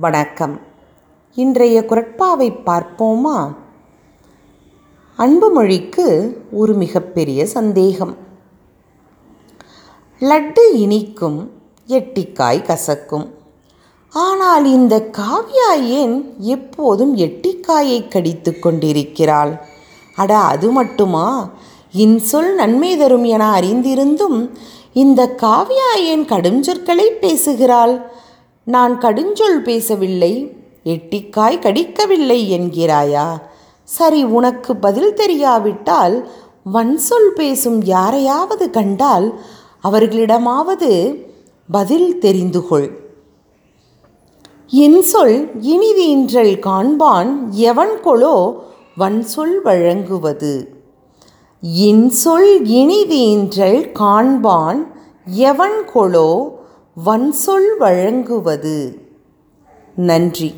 [0.00, 0.60] வணக்கம்.
[1.34, 3.54] இன்றைய குரட்பாவை பார்ப்போமா?
[5.18, 8.16] அன்புமொழிக்கு ஒரு மிகப்பெரிய சந்தேகம்.
[10.20, 11.50] லட்டு இனிக்கும்
[11.88, 13.30] எட்டிக்காய் கசக்கும்.
[14.10, 19.60] ஆனால் இந்த காவ்யா ஏன் எப்போதும் எட்டிக்காயை கடித்து கொண்டிருக்கிறாள்?
[20.16, 21.50] அட அது மட்டுமா?
[21.96, 24.50] இன்சொல் நன்மை தரும் என அறிந்திருந்தும்
[24.92, 28.26] இந்த காவ்யா ஏன் கடுஞ்சொற்களை பேசுகிறாள்?
[28.74, 30.32] நான் கடுஞ்சொல் பேசவில்லை
[30.84, 33.40] எட்டிக்காய் கடிக்கவில்லை என்கிறாயா?
[33.84, 36.16] சரி உனக்கு பதில் தெரியாவிட்டால்
[36.74, 39.40] வன்சொல் பேசும் யாரையாவது கண்டால்
[39.84, 40.90] அவர்களிடமாவது
[41.70, 42.88] பதில் தெரிந்து கொள்
[44.72, 45.36] இன்சொல்
[45.72, 48.36] இனிதீன்றல் காண்பான் எவன் கொலோ
[48.98, 50.52] வன்சொல் வழங்குவது.
[51.62, 54.86] இன்சொல் இனிதீன்றல் காண்பான்
[55.26, 56.56] எவன் கொலோ
[57.04, 59.00] வன்சொல் வழங்குவது.
[59.96, 60.54] நன்றி.